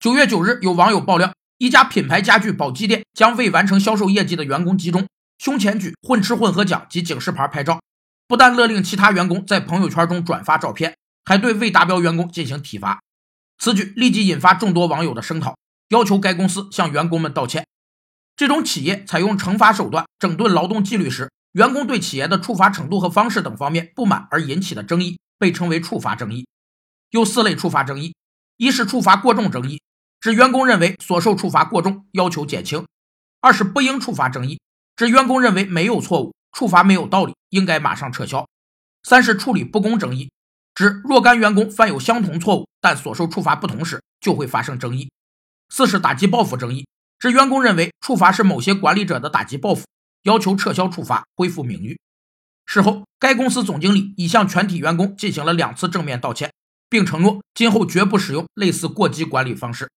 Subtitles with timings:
[0.00, 7.82] 九月九日，有网友爆料，一家品牌家具宝鸡店将未完成销售业绩的员工集中，胸前举混吃混喝奖及警示牌拍照，
[8.26, 13.00] 不但勒令其他员工在朋友圈中转发照片，还对未达标员工进行体罚。
[13.58, 15.54] 此举立即引发众多网友的声讨，
[15.90, 17.66] 要求该公司向员工们道歉。
[18.34, 26.46] 这种企业采用惩罚手段整顿劳动纪律时，员工对企业的处罚程度和方式等方面不满而引起的争议，被称为处罚争议。
[27.10, 28.14] 有四类处罚争议：
[28.56, 29.82] 一是处罚过重争议，
[30.20, 32.84] 指员工认为所受处罚过重，要求减轻；
[33.40, 34.60] 二是不应处罚争议，
[34.94, 38.44] 指员工认为没有错误，处罚没有道理，应该马上撤销；
[39.02, 40.30] 三是处理不公争议，
[40.74, 45.08] 指若干员工犯有相同错误，但所受处罚不同时，就会发生争议；
[45.70, 46.86] 四是打击报复争议。
[47.18, 49.86] 指员工认为处罚是某些管理者的打击报复，
[50.24, 51.98] 要求撤销处罚，恢复名誉。
[52.66, 56.52] 事后，该公司总经理已向全体员工进行了两次正面道歉，
[56.90, 59.90] 并承诺今后绝不使用类似过激管理方式。